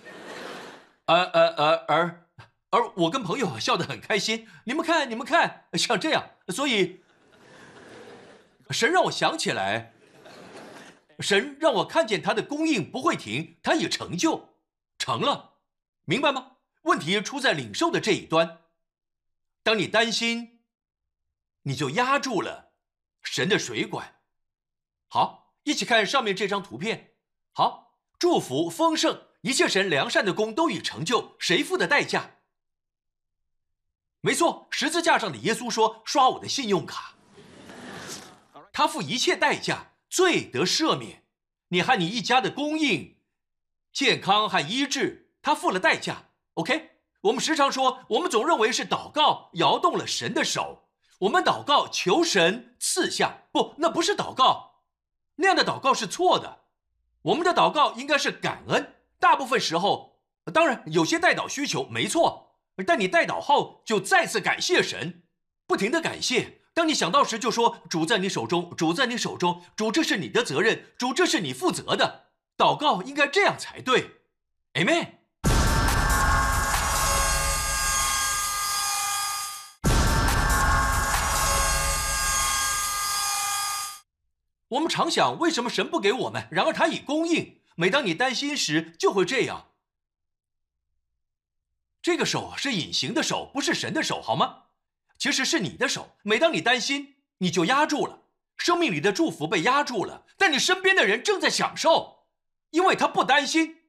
[1.06, 2.26] 而而而而
[2.70, 4.46] 而我跟朋友笑得很开心。
[4.64, 7.02] 你们看，你们看，像这样，所以
[8.70, 9.92] 神让我想起来。
[11.18, 14.56] 神让我看见他的供应不会停，他也成就，
[14.98, 15.54] 成了，
[16.04, 16.51] 明白吗？
[16.82, 18.62] 问题出在领受的这一端。
[19.62, 20.60] 当你担心，
[21.62, 22.72] 你就压住了
[23.22, 24.20] 神的水管。
[25.08, 27.14] 好，一起看上面这张图片。
[27.52, 31.36] 好，祝福丰盛，一切神良善的功都已成就。
[31.38, 32.38] 谁付的代价？
[34.20, 37.14] 没错，十字架上的耶稣说：“刷我的信用卡。”
[38.72, 39.88] 他付一切代价。
[40.12, 41.24] 罪得赦免，
[41.68, 43.16] 你和你一家的供应、
[43.94, 46.31] 健康和医治，他付了代价。
[46.54, 46.90] OK，
[47.22, 50.84] 我们时常说，我们总认为是祷告摇动了神的手，
[51.20, 54.82] 我们祷告求神赐下，不，那不是祷告，
[55.36, 56.64] 那样的祷告是错的。
[57.22, 58.96] 我们的祷告应该是感恩。
[59.18, 60.20] 大部分时候，
[60.52, 65.22] 当然有些代祷需求没错，但你代祷后就再次感谢神，
[65.66, 66.62] 不停的感谢。
[66.74, 74.10] 当你想到时，就说：“主在你手中，主在你手中，主这是你的责任，主这是你负责的。”祷告应该这样才对
[74.74, 75.21] ，Amen。
[84.72, 86.48] 我们常想，为什么神不给我们？
[86.50, 87.58] 然而他已供应。
[87.74, 89.68] 每当你担心时，就会这样。
[92.00, 94.64] 这个手是隐形的手，不是神的手，好吗？
[95.18, 98.22] 其实是你的手，每当你担心，你就压住了，
[98.56, 100.24] 生命里的祝福被压住了。
[100.38, 102.24] 但你身边的人正在享受，
[102.70, 103.82] 因为他不担心，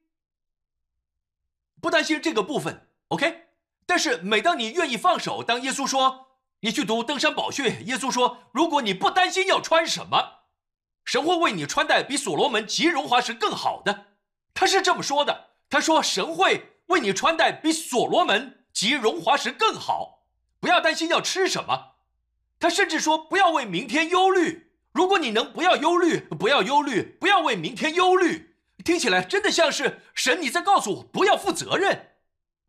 [1.79, 3.47] 不担心这个部分，OK。
[3.85, 10.42] 但是每当你愿意放手，当耶稣说你去读登山宝训，耶稣说，如果你不担心要穿什么，
[11.05, 14.07] 神会为你穿戴比所罗门极荣华时更好的。
[14.53, 20.25] 他是这么说的，他说神会为你穿戴比所罗门极荣华时更好。
[20.59, 21.95] 不要担心要吃什么，
[22.59, 24.71] 他甚至说不要为明天忧虑。
[24.93, 32.11] 如果你能不要忧虑，不要忧虑，不要为明天忧虑，听起来真的像是神你在告诉我不要负责任。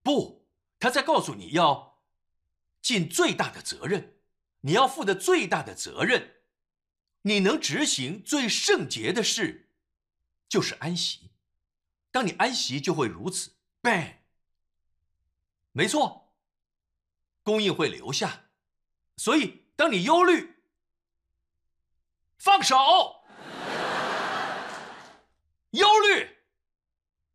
[0.02, 0.46] 不，
[0.80, 1.98] 他在告诉你要
[2.80, 4.14] 尽最大的责任，
[4.62, 6.33] 你要负的最大的责任，
[7.26, 9.70] 你能执行最圣洁的事，
[10.48, 11.30] 就是安息。
[12.10, 13.52] 当你安息，就会如此。
[13.82, 14.22] 对
[15.72, 16.34] 没错。
[17.42, 18.44] 供应会留下，
[19.16, 20.56] 所以当你忧虑，
[22.38, 22.76] 放手；
[25.72, 26.38] 忧虑，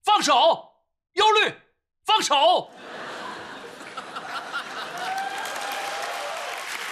[0.04, 1.56] 放手；忧虑，
[2.04, 2.72] 放手。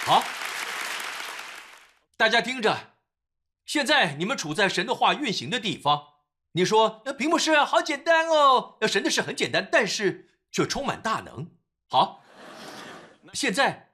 [0.04, 0.24] 好，
[2.16, 2.87] 大家听着，
[3.68, 6.14] 现在你们处在神的话运行的地方。
[6.52, 11.50] 你说，那屏幕师好简单哦，神的事很简单，但是却充满大能。
[11.86, 12.24] 好。
[13.34, 13.92] 现在，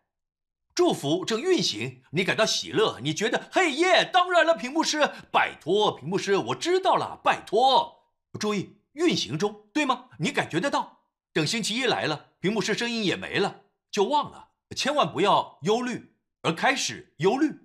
[0.77, 4.09] 祝福正运行，你感到喜乐，你觉得嘿耶！
[4.13, 8.13] 当然了，屏幕师，拜托，屏幕师，我知道了，拜托。
[8.39, 10.05] 注意，运行中，对吗？
[10.21, 11.01] 你感觉得到。
[11.33, 14.51] 等星期一来了，屏幕师声音也没了，就忘了。
[14.77, 17.59] 千万不要忧虑，而开始忧虑。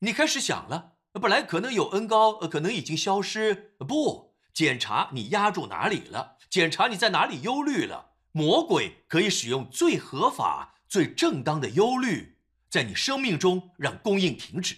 [0.00, 3.74] 你开始想了，本来可能有恩高，可能已经消失。
[3.78, 8.10] 不，检查你压住哪里了，检查你在哪里忧虑了。
[8.32, 12.36] 魔鬼可以使用最合法、最正当的忧虑，
[12.68, 14.76] 在你生命中让供应停止。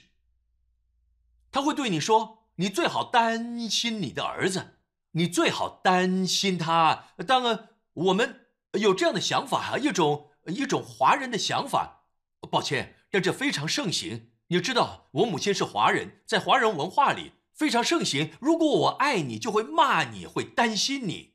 [1.51, 4.77] 他会对你说：“你最好担心你的儿子，
[5.13, 12.05] 你最好担心他。”当然，我们有这样的想法，一种一种华人的想法。
[12.49, 14.28] 抱歉，但这非常盛行。
[14.49, 18.33] 你知道，我母亲是华人，在华人文化里非常盛行。
[18.41, 21.35] 如果我爱你，就会骂你，会担心你，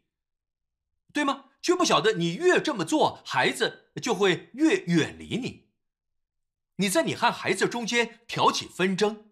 [1.14, 1.46] 对吗？
[1.62, 5.68] 却不晓得，你越这么做，孩子就会越远离你。
[6.78, 9.28] 你在你和孩子中间挑起纷争。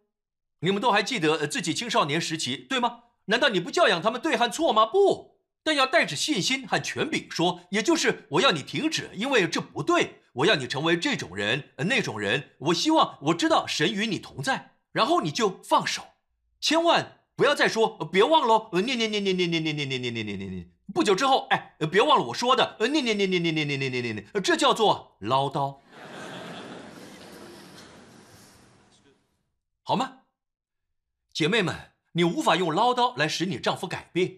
[0.59, 3.05] 你们都还记得自己青少年时期，对吗？
[3.25, 4.85] 难道你不教养他们对和错吗？
[4.85, 5.30] 不，
[5.63, 10.21] 但要带着信心和权柄说，也就是我要你停止，因为这不对。
[10.33, 12.51] 我要你成为这种人，那种人。
[12.59, 16.03] 我希望我知道神与你同在，然后你就放手，
[16.61, 20.71] 千万不要再说，别忘了念念念念念念念念念念念念念念。
[20.93, 25.79] 不久之后，哎，别忘了我说的，念念念念念念念念念念念，这叫做唠叨，
[29.83, 30.19] 好吗？
[31.33, 34.37] 姐妹们，你无法用唠叨来使你丈夫改变。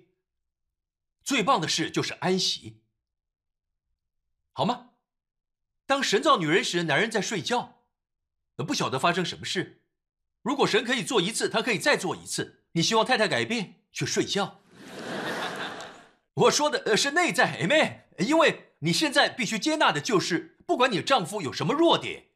[1.23, 2.81] 最棒的事就是安息，
[4.51, 4.89] 好吗？
[5.85, 7.83] 当神造女人时，男人在睡觉，
[8.57, 9.81] 不晓得发生什么事。
[10.41, 12.63] 如果神可以做一次，他可以再做一次。
[12.73, 14.61] 你希望太太改变，去睡觉。
[16.35, 18.03] 我说的呃是内在，amen。
[18.19, 22.27] 因为你现在必须接纳的就是，不管你丈夫有什么弱点，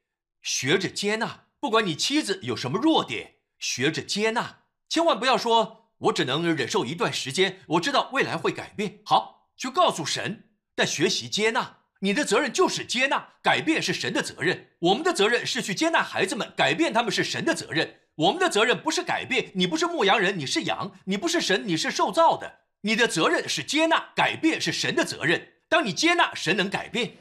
[0.42, 4.64] 学着接纳；不管你妻子有什么弱点，学着接纳。
[4.90, 5.87] 千万不要说。
[6.00, 9.00] 我只能忍受一段时间，我知道未来会改变。
[9.04, 11.80] 好，去告诉神，但学习接纳。
[12.02, 14.70] 你的责任就是接纳，改变是神的责任。
[14.80, 18.02] 我们的责任是去接纳孩子们，改变他们是神的责任。
[18.16, 22.60] 我们的责任不是改变，你不是牧羊人，你是羊，你不是神，你是受造的。
[22.82, 25.54] 你的责任是接纳，改变是神的责任。
[25.68, 27.14] 当你接纳，神能改变。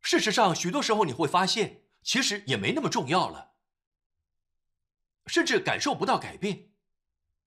[0.00, 3.47] 事实上，许多时候你会发现，其实也没那么重要了。
[5.28, 6.70] 甚至感受不到改变，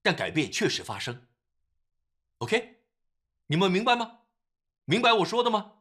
[0.02, 1.28] 但改变确实发生。
[2.38, 2.84] OK，
[3.48, 4.20] 你们明白吗？
[4.86, 5.74] 明白我说的吗？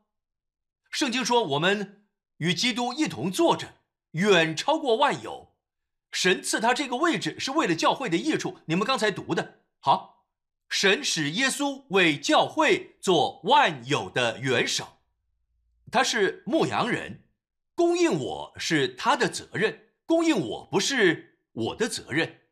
[0.91, 2.05] 圣经说我们
[2.39, 3.75] 与基督一同坐着，
[4.13, 5.55] 远超过万有。
[6.11, 8.59] 神赐他这个位置是为了教会的益处。
[8.65, 10.27] 你们刚才读的好，
[10.69, 14.99] 神使耶稣为教会做万有的元首，
[15.93, 17.23] 他是牧羊人，
[17.75, 21.30] 供应我是他的责任，供应我不是。
[21.53, 22.43] 我的责任，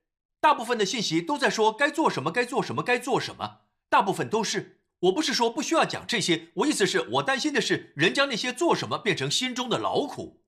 [0.41, 3.61] 大部分的信息都在说该做什么，该做什么，该做什么。
[3.89, 10.43] 大部分都是，我不是说不需要讲这些，我意思是我担心的是人将那些做什么变成心中的劳苦，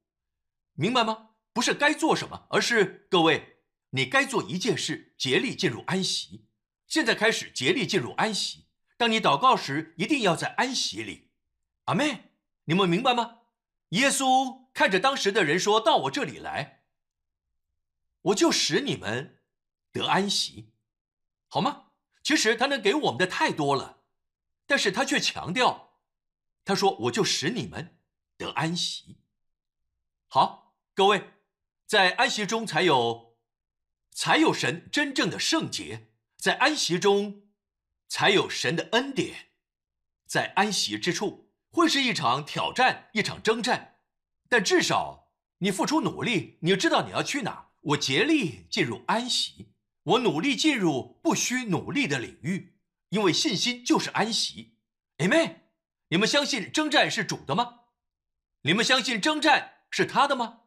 [0.75, 1.29] 明白吗？
[1.53, 3.59] 不是该做什么，而是各位，
[3.91, 6.47] 你该做一件事，竭力进入安息。
[6.87, 8.67] 现在开始竭力进入安息。
[8.97, 11.31] 当你祷告时，一定要在安息里。
[11.87, 12.33] 阿妹，
[12.65, 13.39] 你们明白吗？
[13.91, 16.80] 耶稣看着当时的人说到我这里来。
[18.23, 19.41] 我就使你们
[19.93, 20.73] 得安息，
[21.49, 21.87] 好吗？
[22.23, 24.03] 其实他能给我们的太多了，
[24.67, 25.99] 但是他却强调，
[26.65, 27.99] 他说我就使你们
[28.37, 29.19] 得安息。
[30.29, 31.33] 好，各位，
[31.87, 33.39] 在安息中才有，
[34.13, 37.49] 才有神真正的圣洁，在安息中
[38.07, 39.53] 才有神的恩典，
[40.27, 43.99] 在安息之处会是一场挑战，一场征战，
[44.49, 47.70] 但至少你付出努力，你知道你要去哪。
[47.81, 49.69] 我竭力进入安息，
[50.03, 52.75] 我努力进入不需努力的领域，
[53.09, 54.75] 因为信心就是安息。
[55.19, 55.57] Amen。
[56.09, 57.81] 你们相信征战是主的吗？
[58.63, 60.63] 你们相信征战是他的吗？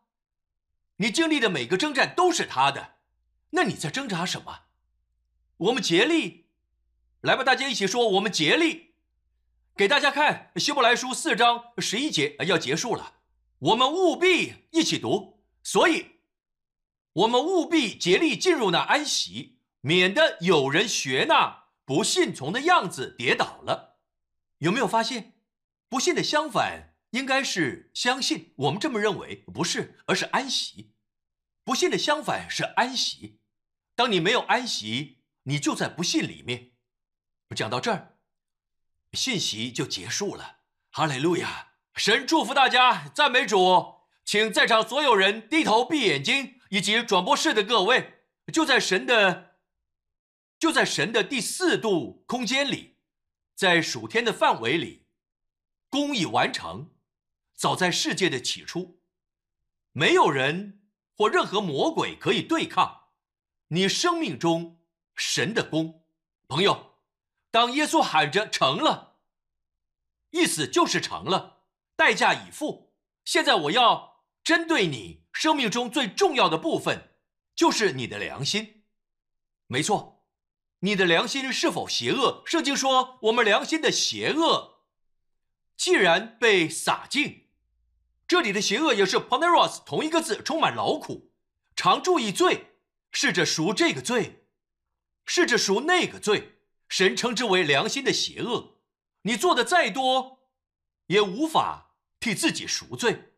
[0.97, 2.95] 你经历的每个征战都是他的，
[3.51, 4.61] 那你在挣扎什么？
[5.57, 6.47] 我们竭力，
[7.21, 8.95] 来吧，大家一起说，我们竭力，
[9.75, 13.17] 给大家看希伯来书四章十一节要结束了，
[13.59, 16.12] 我们务必一起读，所以。
[17.13, 23.99] 我们务必竭力进入那安息，免得有人学那不信从的样子跌倒了。
[24.57, 25.33] 有没有发现，
[25.87, 28.53] 不信的相反应该是相信？
[28.55, 30.93] 我们这么认为，不是，而是安息。
[31.63, 33.39] 不信的相反是安息。
[33.95, 36.71] 当你没有安息，你就在不信里面。
[37.55, 38.15] 讲到这儿，
[39.11, 40.61] 信息就结束了。
[40.89, 41.73] 哈利路亚！
[41.95, 43.99] 神祝福大家，赞美主。
[44.25, 46.55] 请在场所有人低头闭眼睛。
[46.73, 49.57] 以及转播室的各位，就在神的，
[50.57, 52.97] 就在神的第四度空间里，
[53.53, 55.05] 在属天的范围里，
[55.87, 56.89] 功已完成。
[57.53, 58.99] 早在世界的起初，
[59.91, 60.81] 没有人
[61.15, 63.09] 或任何魔鬼可以对抗
[63.67, 64.81] 你生命中
[65.15, 66.03] 神的功。
[66.47, 66.95] 朋友，
[67.51, 69.17] 当耶稣喊着成了，
[70.31, 71.65] 意思就是成了，
[71.95, 72.95] 代价已付。
[73.23, 75.22] 现在我要针对你。
[75.33, 77.15] 生命中最重要的部分
[77.53, 78.83] 就是你的良心，
[79.67, 80.25] 没错，
[80.79, 82.43] 你的良心是否邪恶？
[82.45, 84.85] 圣经说，我们良心的邪恶
[85.75, 87.49] 既然被洒尽，
[88.27, 91.33] 这里的邪恶也是 poneros 同一个字，充满劳苦，
[91.75, 92.77] 常注意罪，
[93.11, 94.45] 试着赎这个罪，
[95.25, 98.79] 试着赎那个罪，神称之为良心的邪恶。
[99.23, 100.47] 你做的再多，
[101.07, 103.32] 也无法替自己赎罪。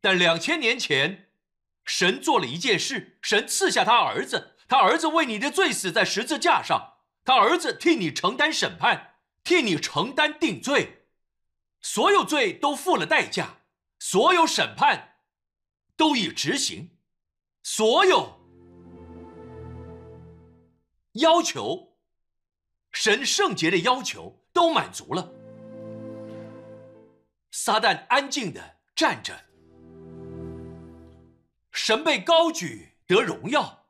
[0.00, 1.30] 但两千年前，
[1.84, 11.06] 神做了一件事，神赐下他儿子，他儿子为你的罪死在十字架上，他儿子替你承担审判，替你承担定罪，
[11.80, 13.60] 所有罪都付了代价，
[13.98, 15.16] 所有审判
[15.96, 16.90] 都已执行，
[17.62, 18.38] 所有
[21.14, 21.96] 要求，
[22.92, 25.32] 神圣洁的要求都满足了。
[27.50, 29.47] 撒旦安静的站着，
[31.72, 33.86] 神被高举得荣耀，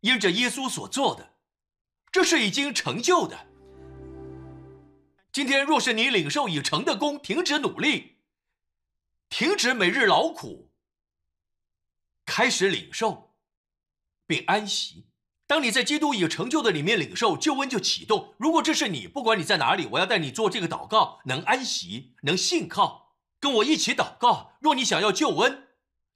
[0.00, 1.34] 因着耶稣所做的，
[2.10, 3.46] 这是已经成就的。
[5.30, 8.16] 今天若是你领受已成的功，停止努力，
[9.28, 10.70] 停止每日劳苦，
[12.24, 13.34] 开始领受
[14.26, 15.06] 并安息。
[15.46, 18.34] 当你在基督已成就的里面领受救恩就启动。
[18.38, 24.52] 如果这是你，不管你在哪里，我要带你做这个祷告，能安息，能信靠，跟我一起祷告。
[24.60, 25.67] 若你想要救恩，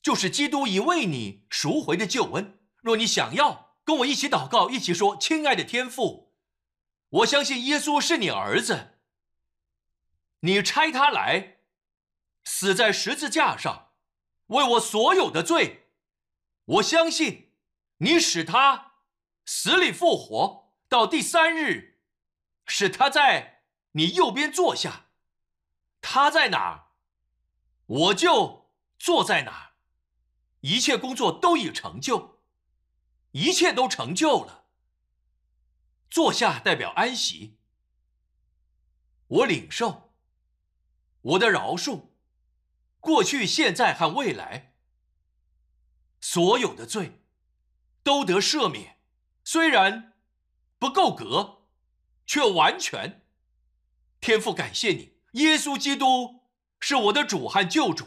[0.03, 2.59] 就是基督已为你赎回的救恩。
[2.83, 6.35] 若你想要跟我一起祷告，一起说：“亲爱的天父，
[7.09, 8.99] 我相信耶稣是你儿子，
[10.41, 11.59] 你差他来，
[12.45, 13.93] 死在十字架上，
[14.49, 15.89] 为我所有的罪。
[16.65, 17.53] 我相信
[17.99, 18.91] 你使他。”
[19.45, 21.99] 死里复活，到第三日，
[22.65, 25.07] 使他在你右边坐下。
[26.01, 26.93] 他在哪儿，
[27.87, 29.72] 我就坐在哪儿。
[30.63, 32.41] 一切工作都已成就，
[33.31, 34.65] 一切都成就了。
[36.11, 37.59] 坐下代表安息。
[39.29, 40.13] 我领受
[41.23, 42.09] 我的饶恕，
[43.01, 44.75] 过去、现在和未来，
[46.21, 47.23] 所有的罪
[48.03, 48.99] 都得赦免。
[49.43, 50.13] 虽然
[50.79, 51.63] 不够格，
[52.27, 53.27] 却完全。
[54.21, 56.45] 天父，感谢你，耶稣基督
[56.79, 58.07] 是我的主和救主。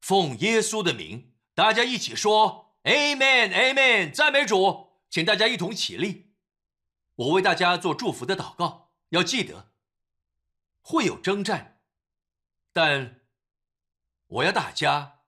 [0.00, 4.90] 奉耶稣的名，大家一起说 “Amen”，Amen，赞美主。
[5.10, 6.30] 请大家一同起立，
[7.16, 8.92] 我为大家做祝福的祷告。
[9.08, 9.72] 要记得，
[10.80, 11.80] 会有征战，
[12.72, 13.22] 但
[14.28, 15.22] 我要大家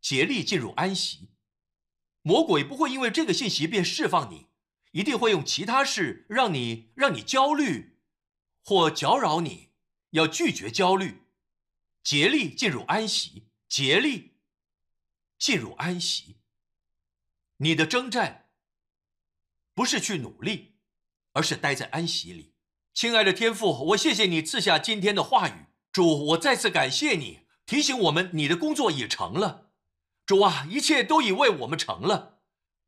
[0.00, 1.28] 竭力进入安息。
[2.22, 4.48] 魔鬼不会因为这个信息便释放你，
[4.90, 8.00] 一定会用其他事让你让你焦虑，
[8.64, 9.68] 或搅扰你。
[10.10, 11.28] 要拒绝焦虑，
[12.02, 14.37] 竭力进入安息，竭力
[15.38, 16.36] 进入安息。
[17.58, 18.48] 你的征战
[19.74, 20.74] 不是去努力，
[21.32, 22.54] 而是待在安息里。
[22.92, 25.66] 亲爱的天父，我谢谢你赐下今天的话语。
[25.92, 29.70] 主，我再次感谢你提醒我们，你的工作已成了。
[30.26, 32.40] 主啊，一切都已为我们成了。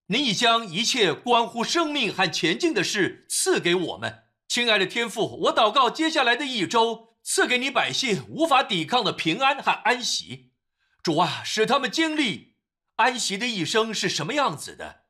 [0.07, 10.50] 你已将一切关乎生命和前进的事赐给我们，亲爱的天父，我祷告接下来的一周赐给你百姓无法抵抗的平安和安息。
[11.03, 12.57] 主啊，使他们经历
[12.97, 15.05] 安息的一生是什么样子的？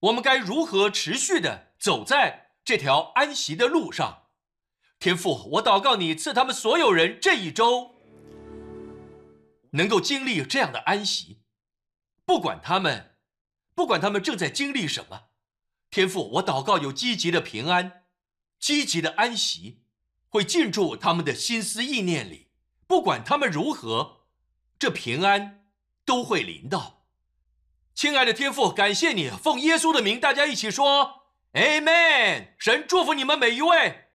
[0.00, 4.28] 我们该如何持续的走在这条安息的路上？
[4.98, 7.96] 天父，我祷告你赐他们所有人这一周
[9.72, 11.42] 能够经历这样的安息。
[12.24, 13.16] 不管他们，
[13.74, 15.24] 不管他们正在经历什么，
[15.90, 18.04] 天父，我祷告有积极的平安，
[18.58, 19.82] 积极的安息，
[20.30, 22.48] 会进驻他们的心思意念里。
[22.86, 24.23] 不管他们如何，
[24.84, 25.64] 这平安
[26.04, 27.06] 都会临到。
[27.94, 31.22] 亲爱的天父，感谢你，奉耶稣的名，大家一起说
[31.54, 32.48] Amen。
[32.58, 34.08] 神祝福你们每一位。